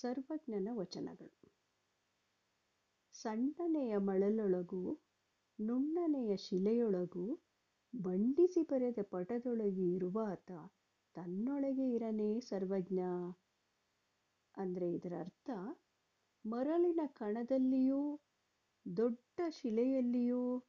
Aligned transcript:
ಸರ್ವಜ್ಞನ 0.00 0.68
ವಚನಗಳು. 0.72 1.50
ಸಣ್ಣನೆಯ 3.12 3.96
ಮಳಲೊಳಗೂ, 3.96 5.00
ನುಣ್ಣನೆಯ 5.60 6.36
ಶಿಲೆಯೊಳಗೂ 6.36 7.40
ಬಂಡಿಸಿ 7.96 8.62
ಬರೆದ 8.62 8.98
ಪಟದೊಳಗೆ 9.02 9.94
ಇರುವಾತ 9.94 10.50
ತನ್ನೊಳಗೆ 11.14 11.92
ಇರನೇ 11.92 12.40
ಸರ್ವಜ್ಞ. 12.40 13.00
ಅಂದರೆ 14.56 14.92
ಇದರ 14.92 15.12
ಅರ್ಥ, 15.20 15.50
ಮರಳಿನ 16.46 17.00
ಕಣದಲ್ಲಿಯೂ, 17.06 18.20
ದೊಡ್ಡ 18.96 19.40
ಶಿಲೆಯಲ್ಲಿಯೂ 19.48 20.64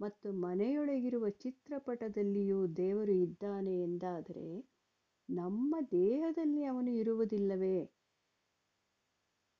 ಮತ್ತು 0.00 0.32
ಮನೆಯೊಳಗಿರುವ 0.32 1.28
ಚಿತ್ರಪಟದಲ್ಲಿಯೂ 1.28 2.66
ದೇವರು 2.66 3.12
ಇದ್ದಾನೆ 3.12 3.80
ಎಂದಾದರೆ 3.80 4.68
ನಮ್ಮ 5.30 5.76
ದೇಹದಲ್ಲಿ 5.90 6.64
ಅವನು 6.64 6.90
ಇರುವುದಿಲ್ಲವೇ? 6.90 8.03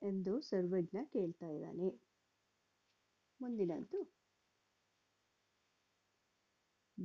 ಎಂದು 0.04 0.40
ಸರ್ವಜ್ಞ 0.40 0.96
ಕೇಳ್ತಾ 1.04 1.46
ಇದ್ದಾನೆ. 1.46 1.88
ಮುಂದಿನದ್ದು 3.40 4.00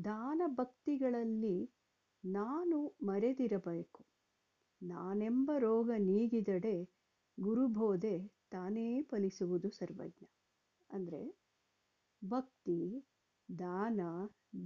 ದಾನ 0.03 0.41
ಭಕ್ತಿಗಳಲ್ಲಿ 0.45 1.58
ನಾನು 2.25 2.98
ಮರೆದಿರಬೇಕು 3.03 4.05
ನಾನೆಂಬ 4.81 5.52
ರೋಗ 5.58 5.91
ನೀಗಿದಡೆ 5.98 6.84
ಗುರುಬೋಧೆ 7.39 8.27
ತಾನೇ 8.52 9.02
ಫಲಿಸುವುದು 9.02 9.70
ಸರ್ವಜ್ಞ. 9.70 10.25
ಅಂದರೆ 10.89 11.22
ಭಕ್ತಿ, 12.23 13.05
ದಾನ, 13.59 14.02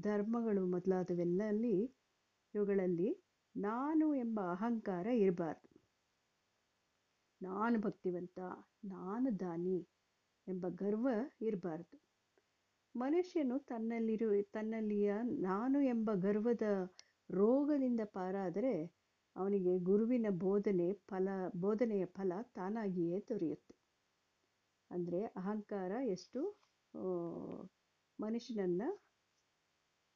ಧರ್ಮಗಳು 0.01 0.65
ಮೊದಲಾದವೆಲ್ಲಲ್ಲಿ 0.65 1.77
ಇವುಗಳಲ್ಲಿ 2.53 3.09
ನಾನು 3.55 4.15
ಎಂಬ 4.15 4.39
ಅಹಂಕಾರ 4.51 5.07
ಇರಬಾರ್ದು. 5.07 5.73
ನಾನು 7.44 7.77
ಭಕ್ತಿವಂತ, 7.80 8.40
ನಾನು 8.86 9.40
ದಾನಿ 9.40 9.80
ಎಂಬ 10.48 10.66
ಗರ್ವ 10.76 11.08
ಇರಬಾರ್ದು. 11.41 11.96
ಮನುಷ್ಯನು 12.96 13.55
ತನ್ನಲ್ಲಿರು, 13.60 14.30
ತನ್ನಲ್ಲಿಯ 14.52 15.13
ನಾನು 15.41 15.82
ಎಂಬ 15.84 16.12
ಗರ್ವದ 16.14 16.66
ರೋಗದಿಂದ 17.32 18.02
ಪಾರಾದರೆ 18.18 18.74
ಅವನಿಗೆ 19.36 19.74
ಗುರುವಿನ 19.80 20.27
ಬೋಧನೆ 20.40 20.90
ಫಲ, 21.10 21.27
ಬೋಧನೆಯ 21.55 22.05
ಫಲ 22.18 22.34
ತಾನಾಗಿಯೇ 22.55 23.20
ದೊರೆಯುತ್ತೆ. 23.30 23.76
ಅಂದರೆ 24.91 25.21
ಅಹಂಕಾರ 25.26 25.91
ಎಷ್ಟು? 26.08 26.41
ಮನುಷ್ಯನನ್ನು 28.20 28.90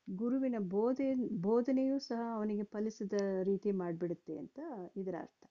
ಗುರುವಿನ 0.08 0.58
ಬೋಧೆ, 0.70 1.08
ಬೋಧನೆಯೂ 1.42 1.95
ಸಹ 2.00 2.22
ಅವನಿಗೆ 2.36 2.64
ಫಲಿಸಿದ 2.64 3.14
ರೀತಿ 3.44 3.72
ಮಾಡಿಬಿಡುತ್ತೆ 3.72 4.33
ಅಂತ 4.38 4.59
ಇದರ 4.98 5.16
ಅರ್ಥ. 5.20 5.42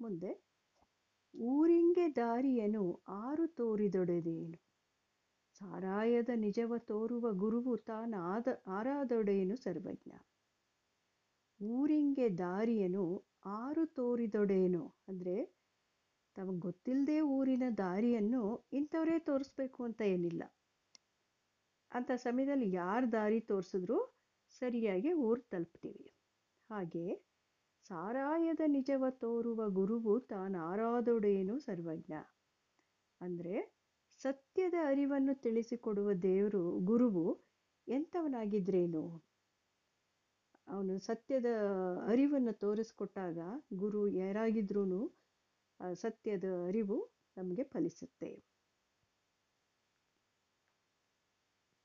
ಮುಂದೆ, 0.00 0.44
ಊರಿಂಗೆ 1.34 2.16
ದಾರಿಯನು 2.16 3.02
ಆರು 3.08 3.46
ತೋರಿದೊಡೆದೇನು? 3.46 4.70
ಸಾರಾಯದ 5.60 6.28
ನಿಜವ 6.34 6.78
ತೋರುವ 6.78 7.32
ಗುರುವು 7.32 7.76
ತಾನ 7.76 8.14
ಆದ 8.18 8.48
ಆರಾದೊಡೆಯನು 8.66 9.56
ಸರ್ವಜ್ಞ. 9.56 10.12
ಊರಿಂಗೆ 11.62 12.38
ದಾರಿಯನು 12.38 13.24
ಆರು 13.44 13.86
ತೋರಿದೊಡೆಯನು 13.86 14.94
ಅಂದರೆ, 15.08 15.60
ತಮಗೆ 16.36 16.58
ಗೊತ್ತಿಲ್ಲದೆ 16.58 17.20
ಊರಿನ 17.20 17.62
ದಾರಿಯನ್ನು 17.78 18.68
ಇಂಥವರೇ 18.72 19.18
ತೋರಿಸ್ಬೇಕು 19.18 19.84
ಅಂತ 19.84 20.00
ಏನಿಲ್ಲ. 20.00 20.42
ಅಂಥ 21.92 22.10
ಸಮಯದಲ್ಲಿ 22.10 22.72
ಯಾರು 22.72 23.12
ದಾರಿ 23.12 23.40
ತೋರಿಸಿದ್ರು 23.40 24.20
ಸರಿಯಾಗಿ 24.50 25.12
ಊರು 25.12 25.42
ತಲುಪ್ತೀವಿ. 25.42 26.14
ಹಾಗೆ 26.70 27.29
ಸಾರಾಯದ 27.90 28.62
ನಿಜವ 28.66 29.04
ತೋರುವ 29.10 29.60
ಗುರುವು 29.68 30.20
ತಾನಾರಾದೊಡೇನು 30.20 31.58
ಸರ್ವಜ್ಞ. 31.58 32.12
ಅಂದರೆ 33.20 33.54
ಸತ್ಯದ 34.20 34.74
ಅರಿವನ್ನು 34.86 35.34
ತಿಳಿಸಿಕೊಡುವ 35.40 36.12
ದೇವರು 36.12 36.62
ಗುರುವು 36.80 37.24
ಎಂಥವನಾಗಿದ್ರೇನು? 37.88 39.02
ಅವನು 40.68 40.98
ಸತ್ಯದ 40.98 41.46
ಅರಿವನ್ನು 42.06 42.52
ತೋರಿಸ್ಕೊಟ್ಟಾಗ 42.52 43.38
ಗುರು 43.74 44.08
ಯಾರಾಗಿದ್ರೂ 44.08 45.00
ಸತ್ಯದ 45.94 46.44
ಅರಿವು 46.66 46.98
ನಮಗೆ 47.36 47.62
ಫಲಿಸುತ್ತೆ. 47.62 48.30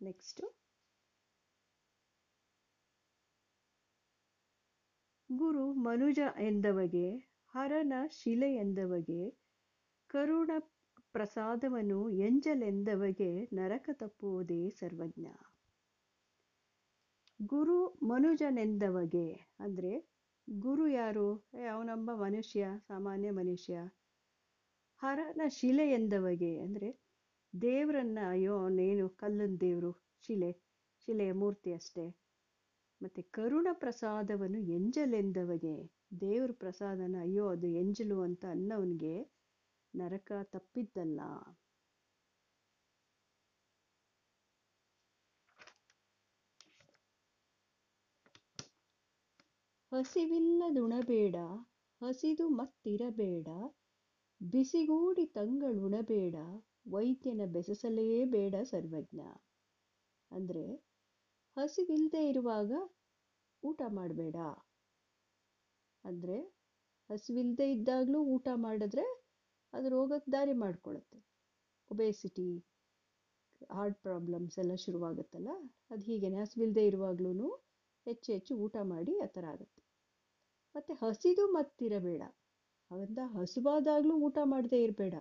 ನೆಕ್ಸ್ಟು 0.01 0.64
ಗುರು 5.35 5.73
ಮನುಜ 5.73 6.19
ಎಂದವಗೆ, 6.40 7.16
ಹರನ 7.47 7.94
ಶಿಲೆ 8.09 8.56
ಎಂದವಗೆ, 8.56 9.29
ಕರುಣ 10.07 10.51
ಪ್ರಸಾದವನು 11.12 12.09
ಎಂಜಲೆಂದವಗೆ 12.09 13.50
ನರಕ 13.53 13.90
ತಪ್ಪುವುದೇ 13.94 14.69
ಸರ್ವಜ್ಞ. 14.69 15.28
ಗುರು 17.41 18.00
ಮನುಜನೆಂದವಗೆ 18.03 19.56
ಅಂದರೆ 19.59 20.09
ಗುರು 20.50 20.88
ಯಾರು? 20.88 21.47
ಅವನೊಬ್ಬ 21.72 22.12
ಮನುಷ್ಯ, 22.12 22.67
ಸಾಮಾನ್ಯ 22.88 23.31
ಮನುಷ್ಯ. 23.31 23.78
ಹರನ 24.97 25.41
ಶಿಲೆ 25.47 25.91
ಎಂದವಗೆ 25.91 26.59
ಅಂದರೆ 26.59 27.00
ದೇವರನ್ನ, 27.62 28.19
ಅಯ್ಯೋ, 28.29 28.57
ಅವನೇನು 28.57 29.09
ಕಲ್ಲಿನ 29.09 29.57
ದೇವರು, 29.62 29.91
ಶಿಲೆ, 30.22 30.52
ಶಿಲೆಯ 31.06 31.31
ಮೂರ್ತಿ 31.31 31.73
ಅಷ್ಟೇ. 31.73 32.24
ಮತ್ತು 33.01 33.23
ಕರುಣ 33.31 33.67
ಪ್ರಸಾದವನ್ನು 33.73 34.59
ಎಂಜಲೆಂದವಗೆ 34.59 35.75
ದೇವ್ರ 36.22 36.51
ಪ್ರಸಾದನ 36.51 37.16
ಅಯ್ಯೋ 37.22 37.47
ಅದು 37.47 37.67
ಎಂಜಲು 37.67 38.22
ಅಂತ 38.22 38.45
ಅನ್ನವನಿಗೆ 38.45 39.16
ನರಕ 39.94 40.31
ತಪ್ಪಿದ್ದಲ್ಲ. 40.51 41.19
ಹಸಿವಿಲ್ಲದುಣಬೇಡ 49.91 51.35
ಹಸಿದು 52.01 52.50
ಮತ್ತಿರಬೇಡ, 52.50 53.47
ಬಿಸಿಗೂಡಿ 54.41 55.25
ತಂಗಳುಣಬೇಡ 55.25 56.35
ವೈದ್ಯನ 56.88 57.41
ಬೆಸಸಲೇಬೇಡ 57.45 58.55
ಸರ್ವಜ್ಞ. 58.63 59.22
ಅಂದರೆ 60.31 60.84
ಹಸಿವಿಲ್ಲದೆ 61.57 62.21
ಇರುವಾಗ 62.29 62.71
ಊಟ 63.63 63.81
ಮಾಡಬೇಡ. 63.97 64.38
ಅಂದರೆ 66.03 66.38
ಹಸಿವಿಲ್ಲದೆ 67.09 67.66
ಇದ್ದಾಗಲೂ 67.71 68.19
ಊಟ 68.33 68.47
ಮಾಡಿದ್ರೆ 68.66 69.05
ಅದು 69.73 69.88
ರೋಗಕ್ಕೆ 69.89 70.29
ದಾರಿ 70.31 70.53
ಮಾಡಿಕೊಡುತ್ತೆ 70.63 71.17
ಒಬೇಸಿಟಿ 71.91 72.47
ಹಾರ್ಟ್ 73.69 73.99
ಪ್ರಾಬ್ಲಮ್ಸ್ 74.01 74.57
ಎಲ್ಲ 74.59 74.73
ಶುರುವಾಗುತ್ತಲ್ಲ, 74.85 75.49
ಅದು 75.91 76.03
ಹೀಗೇನೆ 76.09 76.38
ಹಸಿವಿಲ್ಲದೆ 76.43 76.83
ಇರುವಾಗ್ಲೂ 76.88 77.49
ಹೆಚ್ಚು 78.05 78.29
ಹೆಚ್ಚು 78.33 78.53
ಊಟ 78.66 78.75
ಮಾಡಿ 78.83 79.13
ಆ 79.19 79.27
ಥರ 79.27 79.45
ಆಗುತ್ತೆ. 79.53 79.81
ಮತ್ತು 80.75 80.93
ಹಸಿದು 80.93 81.45
ಮತ್ತಿರಬೇಡ. 81.53 82.23
ಅದರಿಂದ 82.91 83.22
ಹಸುವಾದಾಗಲೂ 83.35 84.16
ಊಟ 84.27 84.37
ಮಾಡದೇ 84.45 84.79
ಇರಬೇಡ. 84.83 85.16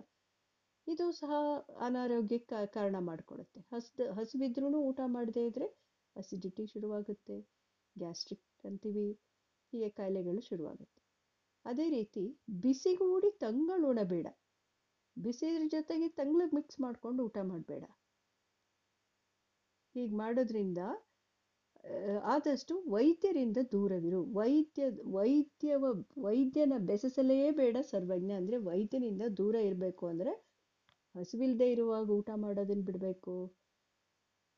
ಇದು 0.87 1.05
ಸಹ 1.11 1.31
ಅನಾರೋಗ್ಯಕ್ಕೆ 1.79 2.59
ಕಾರಣ 2.73 2.95
ಮಾಡಿಕೊಡುತ್ತೆ 3.01 3.59
ಹಸ್ದು 3.71 4.05
ಹಸಿವಿದ್ರೂ 4.13 4.79
ಊಟ 4.89 5.01
ಮಾಡದೇ 5.07 5.43
ಇದ್ದರೆ 5.49 5.67
ಅಸಿಡಿಟಿ 6.15 6.63
ಶುರುವಾಗುತ್ತೆ 6.73 7.37
ಗ್ಯಾಸ್ಟ್ರಿಕ್ 7.95 8.65
ಅಂತೀವಿ, 8.69 9.07
ಹೀಗೆ 9.73 9.89
ಕಾಯಿಲೆಗಳು 9.99 10.41
ಶುರುವಾಗುತ್ತೆ. 10.49 11.01
ಅದೇ 11.65 11.85
ರೀತಿ 11.89 12.23
ಬಿಸಿಗೂಡಿ 12.63 13.29
ತಂಗಳುಣಬೇಡ 13.43 14.27
ಬಿಸಿದ್ರ 15.17 15.63
ಜೊತೆಗೆ 15.75 16.07
ತಂಗ್ಳಿಗೆ 16.17 16.55
ಮಿಕ್ಸ್ 16.55 16.79
ಮಾಡಿಕೊಂಡು 16.85 17.21
ಊಟ 17.27 17.37
ಮಾಡಬೇಡ. 17.51 17.83
ಹೀಗೆ 19.95 20.15
ಮಾಡೋದ್ರಿಂದ 20.21 20.79
ಆದಷ್ಟು 22.33 22.73
ವೈದ್ಯರಿಂದ 22.93 23.59
ದೂರವಿರು. 23.73 24.19
ವೈದ್ಯ, 24.37 24.83
ವೈದ್ಯವ, 25.17 25.83
ವೈದ್ಯನ 26.25 26.75
ಬೆಸಸಲೇ 26.89 27.37
ಬೇಡ 27.59 27.77
ಸರ್ವಜ್ಞ 27.91 28.31
ಅಂದರೆ 28.39 28.57
ವೈದ್ಯನಿಂದ 28.69 29.23
ದೂರ 29.39 29.55
ಇರಬೇಕು 29.67 30.03
ಅಂದರೆ 30.11 30.33
ಹಸುವಿಲ್ಲದೆ 31.15 31.67
ಇರುವಾಗ 31.71 32.07
ಊಟ 32.17 32.29
ಮಾಡೋದನ್ನು 32.43 32.85
ಬಿಡಬೇಕು. 32.89 33.35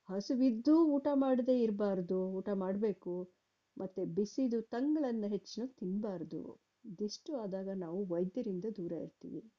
ಹಸುವಿದ್ದು 0.09 0.85
ಊಟ 0.85 1.07
ಮಾಡದೇ 1.13 1.61
ಇರಬಾರ್ದು, 1.61 2.27
ಊಟ 2.27 2.49
ಮಾಡಬೇಕು. 2.53 3.33
ಮತ್ತು 3.77 4.05
ಬಿಸಿದು 4.05 4.61
ತಂಗಳನ್ನು 4.61 5.27
ಹೆಚ್ಚಿನ 5.27 5.63
ತಿನ್ನಬಾರ್ದು 5.65 6.61
ಇದಿಷ್ಟು 6.85 7.37
ಆದಾಗ 7.37 7.69
ನಾವು 7.75 8.05
ವೈದ್ಯರಿಂದ 8.05 8.65
ದೂರ 8.75 8.91
ಇರ್ತೀವಿ. 8.91 9.53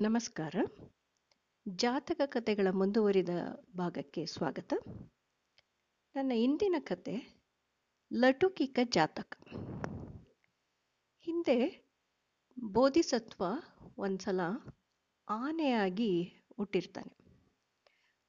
ನಮಸ್ಕಾರ. 0.00 0.54
ಜಾತಕ 1.68 2.20
ಕಥೆಗಳ 2.26 2.66
ಮುಂದುವರಿದ 2.70 3.28
ಭಾಗಕ್ಕೆ 3.76 4.26
ಸ್ವಾಗತ. 4.26 4.72
ನನ್ನ 6.16 6.32
ಇಂದಿನ 6.32 6.76
ಕತೆ, 6.78 7.42
ಲಟುಕಿಕ 8.12 8.78
ಜಾತಕ. 8.90 9.38
ಹಿಂದೆ 11.20 11.88
ಬೋಧಿಸತ್ವ 12.72 13.44
ಒಂದ್ಸಲ 13.98 14.40
ಆನೆಯಾಗಿ 15.34 16.22
ಹುಟ್ಟಿರ್ತಾನೆ. 16.56 17.12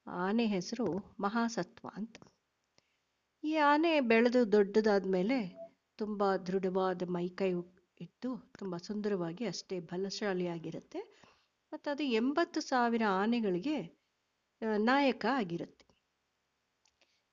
ಆನೆ 0.06 0.46
ಹೆಸರು 0.46 1.14
ಮಹಾಸತ್ವ 1.20 1.88
ಅಂತ. 1.96 2.16
ಈ 3.44 3.56
ಆನೆ 3.56 4.00
ಬೆಳೆದು 4.00 4.52
ದೊಡ್ಡದಾದ 4.52 5.06
ಮೇಲೆ 5.06 5.38
ತುಂಬ 5.96 6.36
ದೃಢವಾದ 6.36 7.02
ಮೈಕೈ 7.06 7.52
ಇಟ್ಟು 8.00 8.36
ತುಂಬ 8.58 8.76
ಸುಂದರವಾಗಿ 8.76 9.44
ಅಷ್ಟೇ 9.46 9.80
ಬಲಶಾಲಿಯಾಗಿರುತ್ತೆ. 9.80 11.00
ಮತ್ತು 11.72 11.90
ಅದು 11.90 12.02
ಎಂಬತ್ತು 12.02 12.60
ಸಾವಿರ 12.60 13.02
ಆನೆಗಳಿಗೆ 13.08 14.04
ನಾಯಕ 14.78 15.26
ಆಗಿರುತ್ತೆ. 15.30 15.86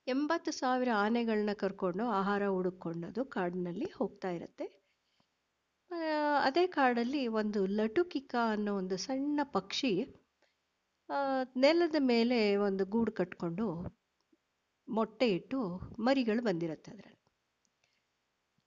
ಎಂಬತ್ತು 0.06 0.50
ಸಾವಿರ 0.50 0.88
ಆನೆಗಳನ್ನ 0.96 1.52
ಕರ್ಕೊಂಡು 1.52 2.06
ಆಹಾರ 2.06 2.48
ಹುಡುಕೊಂಡದು 2.48 3.24
ಕಾಡಿನಲ್ಲಿ 3.24 3.84
ಹೋಗ್ತಾ 3.84 4.30
ಇರುತ್ತೆ. 4.30 4.81
ಅದೇ 6.46 6.66
ಕಾಡಲ್ಲಿ 6.66 7.26
ಒಂದು 7.40 7.66
ಲಟುಕಿಕ 7.66 8.34
ಅನ್ನೋ 8.50 8.72
ಒಂದು 8.76 8.96
ಸಣ್ಣ 8.96 9.40
ಪಕ್ಷಿ 9.52 9.92
ನೆಲದ 11.56 11.96
ಮೇಲೆ 11.98 12.56
ಒಂದು 12.56 12.84
ಗೂಡು 12.86 13.12
ಕಟ್ಕೊಂಡು 13.12 13.66
ಮೊಟ್ಟೆ 14.88 15.28
ಇಟ್ಟು 15.28 15.58
ಮರಿಗಳು 15.98 16.42
ಬಂದಿರುತ್ತೆ 16.42 16.90
ಅದರಲ್ಲಿ. 16.90 17.18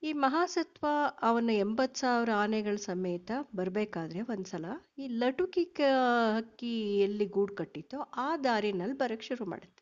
ಈ 0.04 0.14
ಮಹಾಸತ್ವ 0.14 0.86
ಅವನ 1.22 1.50
ಎಂಬತ್ತು 1.58 2.00
ಸಾವಿರ 2.00 2.32
ಆನೆಗಳ 2.34 2.76
ಸಮೇತ 2.76 3.32
ಬರಬೇಕಾದ್ರೆ 3.56 4.22
ಒಂದ್ಸಲ 4.22 4.66
ಈ 4.98 5.08
ಲಟುಕಿಕ 5.22 5.80
ಹಕ್ಕಿ 6.36 6.74
ಎಲ್ಲಿ 6.98 7.26
ಗೂಡು 7.26 7.56
ಕಟ್ಟಿತ್ತೋ 7.56 8.00
ಆ 8.18 8.38
ದಾರಿನಲ್ಲಿ 8.38 8.98
ಬರಕ್ಕೆ 8.98 9.28
ಶುರು 9.28 9.46
ಮಾಡುತ್ತೆ. 9.46 9.82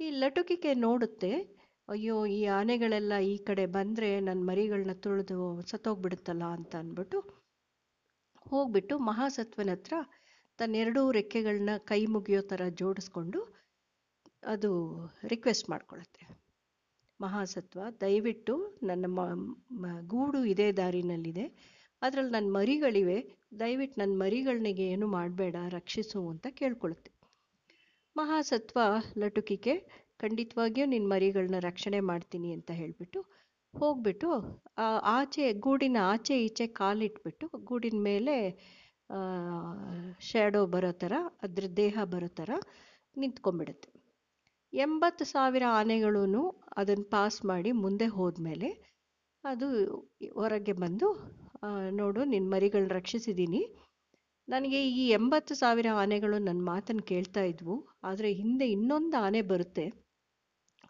ಈ 0.00 0.10
ಲಟುಕಿಕೆ 0.10 0.74
ನೋಡುತ್ತೆ 0.74 1.32
ಅಯ್ಯೋ, 1.88 2.26
ಈ 2.26 2.44
ಆನೆಗಳೆಲ್ಲ 2.50 3.14
ಈ 3.22 3.34
ಕಡೆ 3.38 3.66
ಬಂದರೆ 3.66 4.20
ನನ್ನ 4.20 4.40
ಮರಿಗಳನ್ನ 4.50 4.94
ತುಳಿದು 4.94 5.36
ಸತ್ತೋಗ್ಬಿಡುತ್ತಲ್ಲ 5.62 6.44
ಅಂತ 6.56 6.74
ಅಂದ್ಬಿಟ್ಟು 6.74 7.18
ಹೋಗ್ಬಿಟ್ಟು 8.46 8.94
ಮಹಾಸತ್ವನ 8.98 9.70
ಹತ್ರ 9.70 9.94
ತನ್ನೆರಡೂ 10.58 11.02
ರೆಕ್ಕೆಗಳನ್ನ 11.10 11.72
ಕೈ 11.84 12.00
ಮುಗಿಯೋ 12.06 12.40
ಥರ 12.42 12.62
ಜೋಡಿಸ್ಕೊಂಡು 12.80 13.40
ಅದು 14.46 14.70
ರಿಕ್ವೆಸ್ಟ್ 15.24 15.70
ಮಾಡ್ಕೊಳತ್ತೆ. 15.70 16.22
ಮಹಾಸತ್ವ, 17.20 17.80
ದಯವಿಟ್ಟು 18.00 18.54
ನನ್ನ 18.82 19.06
ಗೂಡು 20.06 20.44
ಇದೇ 20.44 20.72
ದಾರಿನಲ್ಲಿದೆ. 20.72 21.46
ಅದರಲ್ಲಿ 22.02 22.32
ನನ್ನ 22.32 22.50
ಮರಿಗಳಿವೆ. 22.52 23.18
ದಯವಿಟ್ಟು 23.60 24.00
ನನ್ನ 24.00 24.14
ಮರಿಗಳನಿಗೆ 24.22 24.86
ಏನು 24.86 25.06
ಮಾಡಬೇಡ, 25.08 25.56
ರಕ್ಷಿಸು 25.68 26.28
ಅಂತ 26.28 26.46
ಕೇಳ್ಕೊಳುತ್ತೆ. 26.52 27.10
ಮಹಾಸತ್ವ 28.16 28.78
ಲಟುಕಿಕೆ 29.18 29.74
ಖಂಡಿತವಾಗಿಯೂ 30.20 30.86
ನಿನ್ನ 30.86 31.08
ಮರಿಗಳನ್ನ 31.12 31.58
ರಕ್ಷಣೆ 31.60 32.00
ಮಾಡ್ತೀನಿ 32.10 32.50
ಅಂತ 32.56 32.70
ಹೇಳಿಬಿಟ್ಟು 32.80 33.20
ಹೋಗ್ಬಿಟ್ಟು 33.74 34.28
ಆಚೆ 35.16 35.46
ಗೂಡಿನ 35.64 35.98
ಆಚೆ 36.12 36.34
ಈಚೆ 36.44 36.66
ಕಾಲಿಟ್ಬಿಟ್ಟು 36.80 37.46
ಗೂಡಿನ 37.70 37.98
ಮೇಲೆ 38.08 38.36
ಶ್ಯಾಡೋ 40.20 40.60
ಬರೋ 40.74 40.92
ಥರ, 41.02 41.14
ಅದ್ರ 41.42 41.64
ದೇಹ 41.80 42.04
ಬರೋ 42.12 42.28
ಥರ 42.38 42.50
ನಿಂತ್ಕೊಂಡ್ಬಿಡುತ್ತೆ. 43.16 43.88
ಎಂಬತ್ತು 44.72 45.24
ಸಾವಿರ 45.32 45.64
ಆನೆಗಳೂ 45.78 46.42
ಅದನ್ನು 46.76 47.06
ಪಾಸ್ 47.14 47.38
ಮಾಡಿ 47.44 47.70
ಮುಂದೆ 47.84 48.06
ಹೋದ್ಮೇಲೆ 48.16 48.70
ಅದು 49.44 49.66
ಹೊರಗೆ 50.34 50.74
ಬಂದು 50.82 51.08
ನೋಡು 52.00 52.20
ನಿನ್ನ 52.24 52.48
ಮರಿಗಳನ್ನ 52.54 52.94
ರಕ್ಷಿಸಿದ್ದೀನಿ. 52.98 53.62
ನನಗೆ 54.48 54.80
ಈ 54.92 55.04
ಎಂಬತ್ತು 55.10 55.52
ಸಾವಿರ 55.54 55.88
ಆನೆಗಳು 56.02 56.36
ನನ್ನ 56.38 56.62
ಮಾತನ್ನು 56.72 57.04
ಕೇಳ್ತಾ 57.12 57.42
ಇದ್ವು, 57.52 57.76
ಆದರೆ 58.04 58.28
ಹಿಂದೆ 58.40 58.66
ಇನ್ನೊಂದು 58.76 59.16
ಆನೆ 59.26 59.42
ಬರುತ್ತೆ. 59.52 59.86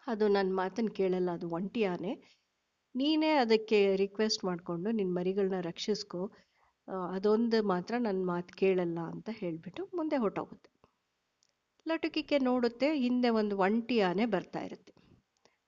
ಅದು 0.07 0.25
ನನ್ನ 0.35 0.51
ಮಾತನ್ನು 0.61 0.91
ಕೇಳಲ್ಲ, 0.99 1.29
ಅದು 1.37 1.47
ಒಂಟಿ 1.57 1.81
ಆನೆ 1.93 2.11
ನೀನೇ 2.95 3.31
ಅದಕ್ಕೆ 3.43 3.79
ರಿಕ್ವೆಸ್ಟ್ 3.95 4.41
ಮಾಡಿಕೊಂಡು 4.45 4.89
ನಿನ್ನ 4.91 5.11
ಮರಿಗಳನ್ನ 5.17 5.59
ರಕ್ಷಿಸ್ಕೋ. 5.61 6.21
ಅದೊಂದು 7.15 7.57
ಮಾತ್ರ 7.71 7.95
ನನ್ನ 7.99 8.21
ಮಾತು 8.25 8.51
ಕೇಳಲ್ಲ 8.61 8.99
ಅಂತ 9.13 9.29
ಹೇಳಿಬಿಟ್ಟು 9.41 9.81
ಮುಂದೆ 9.97 10.17
ಹೊಟ್ಟೋಗುತ್ತೆ 10.23 10.69
ಲಟುಕಿಕೆ 11.85 12.37
ನೋಡುತ್ತೆ, 12.47 12.87
ಹಿಂದೆ 13.03 13.29
ಒಂದು 13.39 13.55
ಒಂಟಿ 13.65 13.97
ಆನೆ 14.01 14.25
ಬರ್ತಾ 14.33 14.61
ಇರುತ್ತೆ. 14.67 14.93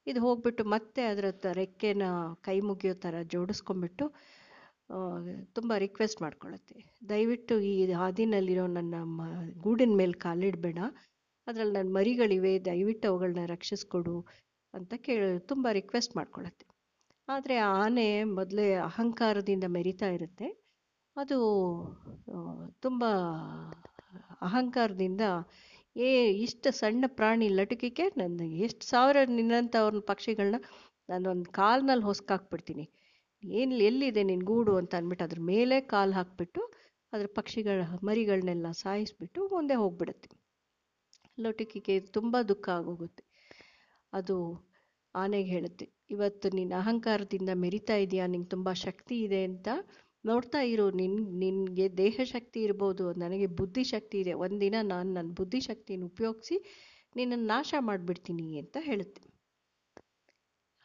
ಇದು 0.07 0.19
ಹೋಗ್ಬಿಟ್ಟು 0.25 0.63
ಮತ್ತೆ 0.73 1.01
ಅದರ 1.11 1.25
ರೆಕ್ಕೆನ 1.53 2.03
ಕೈ 2.47 2.57
ಮುಗಿಯೋ 2.69 2.93
ಥರ 3.03 3.15
ಜೋಡಿಸ್ಕೊಂಡ್ಬಿಟ್ಟು 3.33 4.05
ತುಂಬ 5.57 5.71
ರಿಕ್ವೆಸ್ಟ್ 5.83 6.19
ಮಾಡ್ಕೊಳತ್ತೆ 6.21 6.77
ದಯವಿಟ್ಟು 7.09 7.55
ಈ 7.69 7.73
ಹಾದಿನಲ್ಲಿರೋ 8.01 8.65
ನನ್ನ 8.77 8.95
ಮ, 9.17 9.21
ಗೂಡಿನ 9.65 9.93
ಮೇಲೆ 9.99 10.15
ಕಾಲಿಡಬೇಡ. 10.25 10.79
ಅದರಲ್ಲಿ 11.49 11.75
ನನ್ನ 11.77 11.91
ಮರಿಗಳಿವೆ, 11.97 12.53
ದಯವಿಟ್ಟು 12.65 13.07
ಅವುಗಳನ್ನ 13.07 13.43
ರಕ್ಷಿಸ್ಕೊಡು 13.45 14.15
ಅಂತ 14.73 14.93
ಕೇಳಿ 15.05 15.27
ತುಂಬ 15.47 15.67
ರಿಕ್ವೆಸ್ಟ್ 15.71 16.13
ಮಾಡ್ಕೊಳತ್ತೆ. 16.15 16.65
ಆದರೆ 17.27 17.55
ಆನೆ 17.79 18.07
ಮೊದಲೇ 18.37 18.67
ಅಹಂಕಾರದಿಂದ 18.89 19.65
ಮೆರಿತಾ 19.77 20.09
ಇರುತ್ತೆ. 20.09 20.47
ಅದು 21.15 21.37
ತುಂಬ 22.81 23.03
ಅಹಂಕಾರದಿಂದ 24.41 25.23
ಏ, 25.95 26.09
ಇಷ್ಟು 26.37 26.69
ಸಣ್ಣ 26.71 27.05
ಪ್ರಾಣಿ 27.09 27.47
ಲಟಕಿಕೆ 27.49 28.05
ನನ್ನ 28.17 28.41
ಎಷ್ಟು 28.65 28.85
ಸಾವಿರ 28.87 29.17
ನಿನ್ನಂಥವ್ರನ್ನ 29.29 30.03
ಪಕ್ಷಿಗಳನ್ನ 30.05 30.59
ನಾನೊಂದು 31.09 31.49
ಕಾಲ್ನಲ್ಲಿ 31.51 32.05
ಹೊಸ್ಕಾಕ್ಬಿಡ್ತೀನಿ. 32.05 32.85
ಏನು 33.43 33.75
ಎಲ್ಲಿದೆ 33.79 34.23
ನಿನ್ನ 34.23 34.45
ಗೂಡು 34.45 34.73
ಅಂತ 34.77 34.93
ಅಂದ್ಬಿಟ್ಟು 34.95 35.23
ಅದ್ರ 35.23 35.41
ಮೇಲೆ 35.43 35.75
ಕಾಲು 35.93 36.13
ಹಾಕ್ಬಿಟ್ಟು 36.13 36.61
ಅದ್ರ 37.13 37.27
ಪಕ್ಷಿಗಳ 37.35 37.79
ಮರಿಗಳನ್ನೆಲ್ಲ 38.03 38.71
ಸಾಯಿಸ್ಬಿಟ್ಟು 38.83 39.41
ಮುಂದೆ 39.47 39.75
ಹೋಗ್ಬಿಡುತ್ತೆ. 39.75 40.29
ಲೋಟಿಕಿಗೆ 41.39 41.99
ತುಂಬ 41.99 42.41
ದುಃಖ 42.41 42.69
ಆಗೋಗುತ್ತೆ. 42.69 43.23
ಅದು 44.13 44.69
ಆನೆಗೆ 45.15 45.49
ಹೇಳುತ್ತೆ. 45.49 45.85
ಇವತ್ತು 46.09 46.49
ನಿನ್ನ 46.49 46.73
ಅಹಂಕಾರದಿಂದ 46.77 47.49
ಮೆರಿತಾ 47.55 47.95
ಇದೆಯಾ? 47.95 48.27
ನಿಂಗೆ 48.27 48.49
ತುಂಬ 48.49 48.73
ಶಕ್ತಿ 48.73 49.21
ಇದೆ 49.21 49.43
ಅಂತ 49.43 49.67
ನೋಡ್ತಾ 50.25 50.61
ಇರು. 50.61 50.91
ನಿನ್, 50.91 51.39
ನಿನಗೆ 51.39 51.97
ದೇಹ 51.97 52.19
ಶಕ್ತಿ 52.23 52.61
ಇರ್ಬೋದು, 52.61 53.13
ನನಗೆ 53.13 53.45
ಬುದ್ಧಿ 53.45 53.83
ಶಕ್ತಿ 53.83 54.19
ಇದೆ. 54.19 54.33
ಒಂದಿನ 54.33 54.75
ನಾನು 54.81 55.13
ನನ್ನ 55.13 55.31
ಬುದ್ಧಿ 55.33 55.59
ಶಕ್ತಿಯನ್ನು 55.59 56.07
ಉಪಯೋಗಿಸಿ 56.07 56.57
ನಿನ್ನನ್ನು 57.15 57.45
ನಾಶ 57.45 57.73
ಮಾಡಿಬಿಡ್ತೀನಿ 57.79 58.57
ಅಂತ 58.57 58.77
ಹೇಳುತ್ತೆ. 58.79 59.21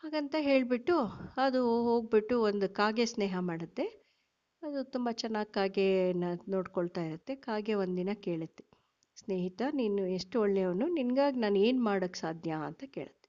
ಹಾಗಂತ 0.02 0.34
ಹೇಳಿಬಿಟ್ಟು 0.40 0.96
ಅದು 1.36 1.60
ಹೋಗ್ಬಿಟ್ಟು 1.82 2.42
ಒಂದು 2.42 2.68
ಕಾಗೆ 2.68 3.06
ಸ್ನೇಹ 3.06 3.36
ಮಾಡುತ್ತೆ. 3.40 3.84
ಅದು 4.62 4.84
ತುಂಬ 4.84 5.10
ಚೆನ್ನಾಗಿ 5.12 5.52
ಕಾಗೆನ 5.52 6.24
ನೋಡ್ಕೊಳ್ತಾ 6.48 7.02
ಇರುತ್ತೆ. 7.04 7.36
ಕಾಗೆ 7.36 7.74
ಒಂದಿನ 7.74 8.08
ಕೇಳುತ್ತೆ. 8.20 8.73
ಸ್ನೇಹಿತ, 9.16 9.62
ನೀನು 9.72 10.06
ಎಷ್ಟು 10.06 10.40
ಒಳ್ಳೆಯವನು, 10.40 10.88
ನಿನಗಾಗಿ 10.88 11.40
ನಾನು 11.40 11.58
ಏನು 11.58 11.84
ಮಾಡೋಕ್ಕೆ 11.84 12.20
ಸಾಧ್ಯ 12.20 12.50
ಅಂತ 12.50 12.84
ಕೇಳುತ್ತೆ. 12.84 13.28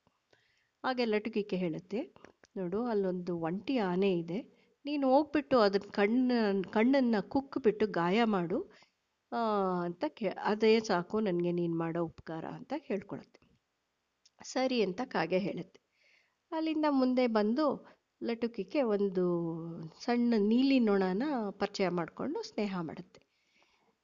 ಹಾಗೆ 0.84 1.06
ಲಟುಕಿಕೆ 1.06 1.56
ಹೇಳುತ್ತೆ. 1.56 2.14
ನೋಡು, 2.58 2.84
ಅಲ್ಲೊಂದು 2.84 3.40
ಒಂಟಿ 3.40 3.78
ಆನೆ 3.78 4.14
ಇದೆ. 4.14 4.42
ನೀನು 4.86 5.08
ಹೋಗ್ಬಿಟ್ಟು 5.08 5.60
ಅದನ್ನ 5.60 5.90
ಕಣ್ಣ, 5.92 6.32
ಕಣ್ಣನ್ನು 6.72 7.30
ಕುಕ್ಕಿಬಿಟ್ಟು 7.30 7.88
ಗಾಯ 7.88 8.24
ಮಾಡು. 8.24 8.72
ಅಂತ 9.84 10.06
ಕೇ, 10.08 10.28
ಅದೇ 10.28 10.80
ಸಾಕು, 10.80 11.20
ನನಗೆ 11.20 11.52
ನೀನು 11.52 11.76
ಮಾಡೋ 11.78 12.04
ಉಪಕಾರ 12.04 12.46
ಅಂತ 12.46 12.74
ಹೇಳ್ಕೊಳುತ್ತೆ. 12.78 13.40
ಸರಿ 14.44 14.82
ಅಂತ 14.82 15.02
ಕಾಗೆ 15.06 15.40
ಹೇಳುತ್ತೆ. 15.40 15.80
ಅಲ್ಲಿಂದ 16.52 16.86
ಮುಂದೆ 16.90 17.28
ಬಂದು 17.28 17.86
ಲಟುಕಿಗೆ 18.24 18.82
ಒಂದು 18.82 19.24
ಸಣ್ಣ 20.02 20.34
ನೀಲಿ 20.38 20.80
ನೊಣನ 20.80 21.24
ಪರಿಚಯ 21.50 21.90
ಮಾಡಿಕೊಂಡು 21.90 22.42
ಸ್ನೇಹ 22.44 22.78
ಮಾಡುತ್ತೆ. 22.82 23.25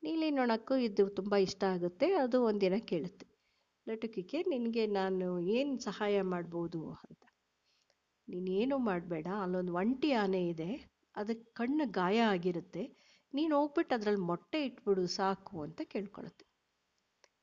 ನೀಲಿ 0.04 0.32
ನೊಣಕ್ಕೂ 0.32 0.76
ಇದು 0.76 1.10
ತುಂಬ 1.10 1.36
ಇಷ್ಟ 1.36 1.64
ಆಗುತ್ತೆ. 1.64 2.14
ಅದು 2.14 2.44
ಒಂದಿನ 2.44 2.78
ಕೇಳುತ್ತೆ. 2.78 3.26
ಲಟುಕಿಗೆ 3.88 4.44
ನಿನಗೆ 4.44 4.88
ನಾನು 4.88 5.40
ಏನು 5.40 5.80
ಸಹಾಯ 5.80 6.22
ಮಾಡ್ಬೋದು 6.22 6.92
ಅಂತ. 6.92 7.24
ನೀನೇನು 8.28 8.78
ಮಾಡಬೇಡ. 8.78 9.28
ಅಲ್ಲೊಂದು 9.28 9.74
ಒಂಟಿ 9.74 10.12
ಆನೆ 10.12 10.48
ಇದೆ. 10.48 10.90
ಅದಕ್ಕೆ 11.16 11.52
ಕಣ್ಣು 11.54 11.92
ಗಾಯ 11.92 12.20
ಆಗಿರುತ್ತೆ. 12.20 12.84
ನೀನು 13.34 13.60
ಹೋಗ್ಬಿಟ್ಟು 13.60 13.96
ಅದರಲ್ಲಿ 13.96 14.22
ಮೊಟ್ಟೆ 14.22 14.66
ಇಟ್ಬಿಡು 14.66 15.08
ಸಾಕು 15.08 15.62
ಅಂತ 15.62 15.82
ಕೇಳ್ಕೊಳುತ್ತೆ. 15.84 16.46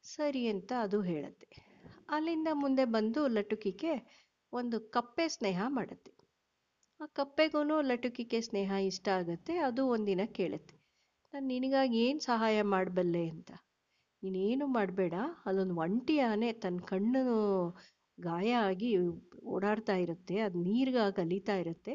ಸರಿ 0.02 0.46
ಅಂತ 0.46 0.72
ಅದು 0.82 1.02
ಹೇಳುತ್ತೆ. 1.02 1.48
ಅಲ್ಲಿಂದ 2.08 2.48
ಮುಂದೆ 2.52 2.84
ಬಂದು 2.84 3.28
ಲಟುಕಿಗೆ 3.28 3.92
ಒಂದು 4.52 4.80
ಕಪ್ಪೆ 4.80 5.28
ಸ್ನೇಹ 5.28 5.62
ಮಾಡುತ್ತೆ. 5.68 6.12
ಆ 7.00 7.06
ಕಪ್ಪೆಗೂ 7.06 7.80
ಲಟುಕಿಗೆ 7.80 8.40
ಸ್ನೇಹ 8.40 8.72
ಇಷ್ಟ 8.86 9.08
ಆಗುತ್ತೆ. 9.08 9.58
ಅದು 9.58 9.88
ಒಂದಿನ 9.88 10.20
ಕೇಳುತ್ತೆ. 10.24 10.77
ನಾನು 11.35 11.47
ನಿನಗಾಗಿ 11.47 11.97
ಏನು 12.04 12.20
ಸಹಾಯ 12.28 12.58
ಮಾಡಬಲ್ಲೆ 12.75 13.25
ಅಂತ. 13.32 13.50
ನೀನೇನು 14.23 14.66
ಮಾಡಬೇಡ 14.76 15.14
ಅಲ್ಲೊಂದು 15.47 15.75
ಒಂಟಿ 15.85 16.16
ಆನೆ 16.28 16.49
ತನ್ನ 16.62 16.80
ಕಣ್ಣು 16.90 17.23
ಗಾಯ 18.18 18.50
ಆಗಿ 18.68 18.90
ಓಡಾಡ್ತಾ 19.54 19.97
ಇರುತ್ತೆ, 20.04 20.37
ಅದು 20.47 20.56
ನೀರಿಗಾಗಿ 20.68 21.14
ಕಲಿತಾ 21.18 21.56
ಇರುತ್ತೆ. 21.62 21.92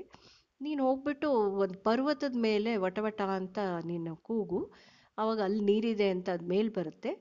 ನೀನು 0.62 0.82
ಹೋಗ್ಬಿಟ್ಟು 0.88 1.30
ಒಂದು 1.64 1.78
ಪರ್ವತದ 1.88 2.38
ಮೇಲೆ 2.48 2.72
ವಟವಟ 2.86 3.22
ಅಂತ 3.40 3.60
ನೀನು 3.90 4.12
ಕೂಗು 4.30 4.62
ಆವಾಗ 5.18 5.40
ಅಲ್ಲಿ 5.48 5.64
ನೀರಿದೆ 5.72 6.08
ಅಂತ 6.16 6.30
ಅದು 6.36 6.46
ಮೇಲೆ 6.54 6.72
ಬರುತ್ತೆ. 6.78 7.12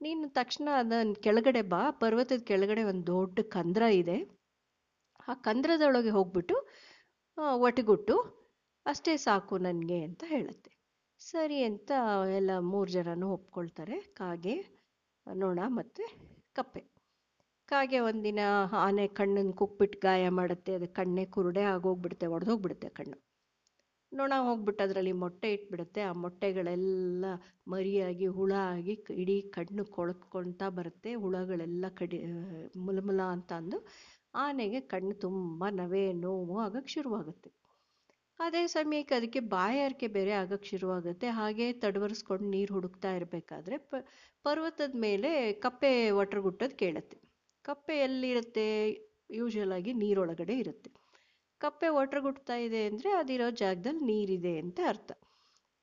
ನೀನು 0.00 0.28
ತಕ್ಷಣ 0.38 0.68
ಅದನ್ನ 0.82 1.18
ಕೆಳಗಡೆ 1.26 1.62
ಬಾ, 1.72 1.82
ಪರ್ವತದ 2.02 2.42
ಕೆಳಗಡೆ 2.50 2.82
ಒಂದು 2.92 3.04
ದೊಡ್ಡ 3.12 3.38
ಕಂದ್ರ 3.56 3.82
ಇದೆ. 4.02 4.18
ಆ 5.28 5.34
ಕಂದ್ರದೊಳಗೆ 5.46 6.12
ಹೋಗ್ಬಿಟ್ಟು 6.18 6.56
ಒಟಗುಟ್ಟು, 7.66 8.16
ಅಷ್ಟೇ 8.86 9.14
ಸಾಕು 9.26 9.54
ನನಗೆ 9.58 9.98
ಅಂತ 10.08 10.24
ಹೇಳುತ್ತೆ. 10.34 10.70
ಸರಿ 11.26 11.62
ಅಂತ 11.62 11.90
ಎಲ್ಲ 12.36 12.50
ಮೂರು 12.58 12.90
ಜನನೂ 12.90 13.28
ಒಪ್ಕೊಳ್ತಾರೆ. 13.28 14.00
ಕಾಗೆ 14.14 14.54
ನೊಣ 15.26 15.60
ಮತ್ತು 15.68 16.02
ಕಪ್ಪೆ. 16.52 16.82
ಕಾಗೆ 17.68 17.98
ಒಂದಿನ 18.00 18.40
ಆನೆ 18.72 19.06
ಕಣ್ಣನ್ನು 19.08 19.52
ಕುಕ್ಬಿಟ್ಟು 19.52 19.98
ಗಾಯ 19.98 20.28
ಮಾಡುತ್ತೆ, 20.28 20.74
ಅದು 20.74 20.88
ಕಣ್ಣೇ 20.88 21.24
ಕುರುಡೆ 21.26 21.62
ಆಗೋಗ್ಬಿಡುತ್ತೆ, 21.62 22.26
ಒಡೆದೋಗ್ಬಿಡುತ್ತೆ 22.26 22.88
ಕಣ್ಣು. 22.88 23.16
ನೊಣ 24.12 24.32
ಹೋಗ್ಬಿಟ್ಟು 24.38 24.84
ಅದರಲ್ಲಿ 24.84 25.12
ಮೊಟ್ಟೆ 25.12 25.52
ಇಟ್ಬಿಡುತ್ತೆ, 25.52 26.02
ಆ 26.02 26.12
ಮೊಟ್ಟೆಗಳೆಲ್ಲ 26.12 27.24
ಮರಿಯಾಗಿ, 27.68 28.26
ಹುಳ 28.26 28.52
ಆಗಿ 28.52 28.94
ಇಡೀ 29.14 29.42
ಕಣ್ಣು 29.42 29.84
ಕೊಳ್ಕೊಳ್ತಾ 29.84 30.68
ಬರುತ್ತೆ, 30.68 31.14
ಹುಳಗಳೆಲ್ಲ 31.14 31.84
ಕಡಿ 31.88 32.20
ಮುಲಮುಲ 32.76 33.20
ಅಂತ 33.20 33.52
ಅಂದು 33.52 33.80
ಆನೆಗೆ 34.34 34.80
ಕಣ್ಣು 34.80 35.14
ತುಂಬ 35.14 35.64
ನವೆ 35.70 36.12
ನೋವು 36.12 36.58
ಆಗಕ್ಕೆ 36.58 36.88
ಶುರುವಾಗುತ್ತೆ. 36.88 37.50
ಅದೇ 38.40 38.66
ಸಮಯಕ್ಕೆ 38.66 39.14
ಅದಕ್ಕೆ 39.14 39.40
ಬಾಯಾರಿಕೆ 39.40 40.06
ಬೇರೆ 40.06 40.32
ಆಗಕ್ಕೆ 40.32 40.68
ಶುರುವಾಗುತ್ತೆ. 40.68 41.28
ಹಾಗೆ 41.28 41.72
ತಡವರಿಸ್ಕೊಂಡು 41.72 42.44
ನೀರು 42.44 42.74
ಹುಡುಕ್ತಾ 42.74 43.14
ಇರಬೇಕಾದ್ರೆ 43.14 43.78
ಪ, 43.78 43.94
ಪರ್ವತದ 44.42 44.94
ಮೇಲೆ 44.96 45.52
ಕಪ್ಪೆ 45.52 46.10
ಒಟ್ರಗುಟ್ಟೋದು 46.10 46.76
ಕೇಳುತ್ತೆ. 46.76 47.16
ಕಪ್ಪೆ 47.64 47.98
ಎಲ್ಲಿರುತ್ತೆ 47.98 48.66
ಯೂಶುವಲ್ 49.30 49.72
ಆಗಿ 49.72 49.92
ನೀರೊಳಗಡೆ 49.92 50.58
ಇರುತ್ತೆ. 50.58 50.90
ಕಪ್ಪೆ 51.60 51.88
ಒಟ್ರಗುಟ್ತಾ 51.88 52.56
ಇದೆ 52.56 52.86
ಅಂದರೆ 52.86 53.10
ಅದಿರೋ 53.12 53.50
ಜಾಗದಲ್ಲಿ 53.50 54.04
ನೀರಿದೆ 54.04 54.58
ಅಂತ 54.58 54.80
ಅರ್ಥ. 54.88 55.12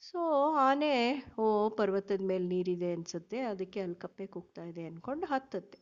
ಸೊ 0.01 0.19
ಆನೆ, 0.51 0.93
ಓ, 1.39 1.69
ಪರ್ವತದ 1.69 2.22
ಮೇಲೆ 2.22 2.45
ನೀರಿದೆ 2.45 2.93
ಅನಿಸುತ್ತೆ. 2.93 3.39
ಅದಕ್ಕೆ 3.39 3.79
ಅಲ್ಲಿ 3.79 3.95
ಕಪ್ಪೆ 3.95 4.25
ಕೂಗ್ತಾ 4.25 4.63
ಇದೆ 4.63 4.86
ಅಂದ್ಕೊಂಡು 4.86 5.25
ಹತ್ತುತ್ತೆ. 5.25 5.77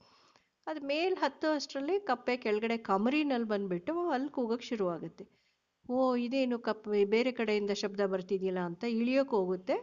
ಅದು 0.68 0.82
ಮೇಲೆ 0.82 1.16
ಹತ್ತೋ 1.16 1.52
ಅಷ್ಟರಲ್ಲಿ 1.52 2.00
ಕಪ್ಪೆ 2.00 2.38
ಕೆಳಗಡೆ 2.38 2.78
ಕಮರಿನಲ್ಲಿ 2.78 3.48
ಬಂದುಬಿಟ್ಟು 3.48 4.10
ಅಲ್ಲಿ 4.10 4.30
ಕೂಗಕ್ಕೆ 4.30 4.68
ಶುರುವಾಗುತ್ತೆ. 4.68 5.41
ಓ, 5.90 6.16
ಇದೇನು 6.16 6.60
ಕಪ್ಪೆ 6.60 7.06
ಬೇರೆ 7.06 7.32
ಕಡೆಯಿಂದ 7.32 7.72
ಶಬ್ದ 7.72 8.02
ಬರ್ತಿದೆಯಲ್ಲ 8.06 8.60
ಅಂತ 8.60 8.84
ಇಳಿಯೋಕೆ 8.84 9.30
ಹೋಗುತ್ತೆ. 9.30 9.76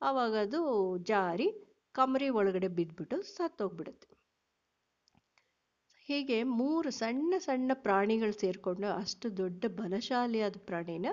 ಆವಾಗ 0.00 0.34
ಅದು 0.36 0.60
ಜಾರಿ, 1.02 1.48
ಕಮರಿ 1.94 2.28
ಒಳಗಡೆ 2.28 2.68
ಬಿದ್ದುಬಿಟ್ಟು 2.68 3.22
ಸತ್ತೋಗ್ಬಿಡುತ್ತೆ. 3.22 4.08
ಹೀಗೆ 6.08 6.42
ಮೂರು 6.42 6.90
ಸಣ್ಣ 6.90 7.34
ಸಣ್ಣ 7.38 7.72
ಪ್ರಾಣಿಗಳು 7.74 8.32
ಸೇರಿಕೊಂಡು 8.32 8.88
ಅಷ್ಟು 8.92 9.36
ದೊಡ್ಡ 9.36 9.64
ಬಲಶಾಲಿಯಾದ 9.68 10.56
ಪ್ರಾಣಿನ 10.66 11.06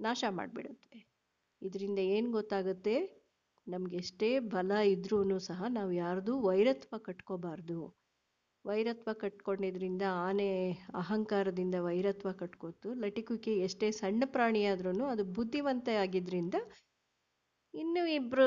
ನಾಶ 0.00 0.24
ಮಾಡಿಬಿಡುತ್ತೆ. 0.30 0.98
ಇದರಿಂದ 1.62 1.98
ಏನು 1.98 2.30
ಗೊತ್ತಾಗುತ್ತೆ? 2.30 2.96
ನಮ್ಗೆ 3.66 3.96
ಎಷ್ಟೇ 3.96 4.38
ಬಲ 4.38 4.72
ಇದ್ರೂ 4.86 5.38
ಸಹ 5.38 5.64
ನಾವು 5.68 5.92
ಯಾರ್ದು 5.92 6.40
ವೈರತ್ವ 6.40 6.98
ಕಟ್ಕೋಬಾರ್ದು. 6.98 7.78
ವೈರತ್ವ 8.66 9.10
ಕಟ್ಕೊಂಡಿದ್ರಿಂದ 9.12 10.04
ಆನೆ 10.24 10.48
ಅಹಂಕಾರದಿಂದ 10.94 11.76
ವೈರತ್ವ 11.80 12.30
ಕಟ್ಕೋತು 12.32 12.88
ಲಟಿಕುಕೆ 12.94 13.52
ಎಷ್ಟೇ 13.58 13.88
ಸಣ್ಣ 13.92 14.22
ಪ್ರಾಣಿಯಾದ್ರೂ 14.26 14.92
ಅದು 15.06 15.24
ಬುದ್ಧಿವಂತ 15.32 15.88
ಆಗಿದ್ರಿಂದ 16.00 16.56
ಇನ್ನು 17.74 18.02
ಇಬ್ಬರು 18.10 18.46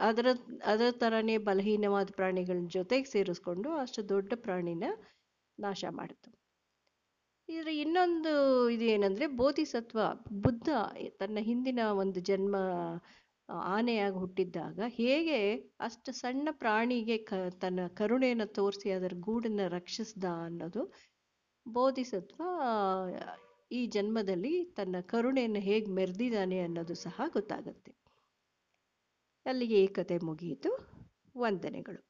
ಅದರ 0.00 0.28
ಅದರ 0.64 0.88
ಥರನೇ 0.98 1.36
ಬಲಹೀನವಾದ 1.44 2.08
ಪ್ರಾಣಿಗಳ 2.16 2.58
ಜೊತೆಗೆ 2.68 3.08
ಸೇರಿಸ್ಕೊಂಡು 3.10 3.70
ಅಷ್ಟು 3.76 4.08
ದೊಡ್ಡ 4.08 4.32
ಪ್ರಾಣಿನ 4.36 4.84
ನಾಶ 5.58 5.84
ಮಾಡಿತು. 5.90 6.28
ಇದರ 7.48 7.68
ಇನ್ನೊಂದು 7.74 8.32
ಇದು 8.70 8.84
ಏನಂದರೆ 8.84 9.26
ಬೋಧಿಸತ್ವ, 9.36 9.98
ಬುದ್ಧ 10.42 10.68
ತನ್ನ 11.18 11.38
ಹಿಂದಿನ 11.40 11.80
ಒಂದು 11.94 12.20
ಜನ್ಮ 12.20 12.56
ಆನೆಯಾಗಿ 13.48 14.16
ಹುಟ್ಟಿದ್ದಾಗ 14.16 14.80
ಹೇಗೆ 14.88 15.54
ಅಷ್ಟು 15.80 16.12
ಸಣ್ಣ 16.12 16.48
ಪ್ರಾಣಿಗೆ 16.50 17.18
ಕ, 17.18 17.32
ತನ್ನ 17.60 17.86
ಕರುಣೆಯನ್ನು 17.94 18.46
ತೋರಿಸಿ 18.46 18.90
ಅದರ 18.90 19.12
ಗೂಡನ್ನು 19.20 19.68
ರಕ್ಷಿಸ್ದ 19.68 20.24
ಅನ್ನೋದು 20.24 20.92
ಬೋಧಿಸತ್ವ, 21.66 22.42
ಈ 23.72 23.86
ಜನ್ಮದಲ್ಲಿ 23.86 24.64
ತನ್ನ 24.64 24.96
ಕರುಣೆಯನ್ನು 25.00 25.60
ಹೇಗೆ 25.60 25.90
ಮೆರೆದಿದ್ದಾನೆ 25.90 26.60
ಅನ್ನೋದು 26.60 26.94
ಸಹ 26.94 27.20
ಗೊತ್ತಾಗುತ್ತೆ. 27.32 27.92
ಅಲ್ಲಿಗೆ 29.46 29.84
ಈ 29.84 29.86
ಕತೆ 29.86 30.18
ಮುಗಿಯಿತು. 30.18 30.70
ವಂದನೆಗಳು. 31.36 32.07